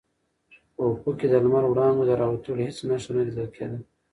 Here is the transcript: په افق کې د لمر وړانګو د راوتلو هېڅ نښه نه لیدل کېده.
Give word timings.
په 0.75 0.81
افق 0.91 1.13
کې 1.19 1.27
د 1.29 1.33
لمر 1.43 1.63
وړانګو 1.67 2.03
د 2.07 2.11
راوتلو 2.21 2.59
هېڅ 2.67 2.75
نښه 2.89 3.11
نه 3.15 3.21
لیدل 3.27 3.47
کېده. 3.55 3.77